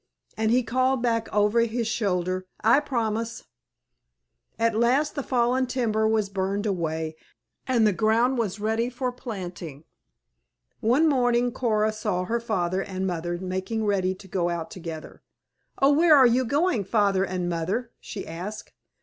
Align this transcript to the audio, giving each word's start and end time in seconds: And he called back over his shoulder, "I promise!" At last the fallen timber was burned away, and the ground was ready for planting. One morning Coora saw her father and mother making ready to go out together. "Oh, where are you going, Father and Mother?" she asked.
And 0.35 0.49
he 0.49 0.63
called 0.63 1.03
back 1.03 1.29
over 1.31 1.59
his 1.59 1.85
shoulder, 1.87 2.47
"I 2.63 2.79
promise!" 2.79 3.43
At 4.57 4.73
last 4.73 5.13
the 5.13 5.21
fallen 5.21 5.67
timber 5.67 6.07
was 6.07 6.27
burned 6.27 6.65
away, 6.65 7.15
and 7.67 7.85
the 7.85 7.93
ground 7.93 8.39
was 8.39 8.59
ready 8.59 8.89
for 8.89 9.11
planting. 9.11 9.83
One 10.79 11.07
morning 11.07 11.51
Coora 11.51 11.93
saw 11.93 12.23
her 12.23 12.39
father 12.39 12.81
and 12.81 13.05
mother 13.05 13.37
making 13.37 13.85
ready 13.85 14.15
to 14.15 14.27
go 14.27 14.49
out 14.49 14.71
together. 14.71 15.21
"Oh, 15.79 15.91
where 15.93 16.15
are 16.17 16.25
you 16.25 16.45
going, 16.45 16.83
Father 16.83 17.23
and 17.23 17.47
Mother?" 17.47 17.91
she 17.99 18.25
asked. 18.25 18.73